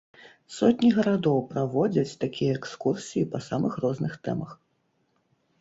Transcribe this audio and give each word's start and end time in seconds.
Сотні 0.53 0.89
гарадоў 0.95 1.35
праводзяць 1.51 2.19
такія 2.23 2.55
экскурсіі 2.61 3.29
па 3.35 3.39
самых 3.49 3.73
розных 3.85 4.17
тэмах. 4.27 4.51